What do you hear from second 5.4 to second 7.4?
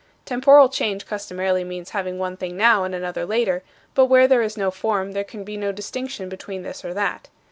be no distinction between this or that.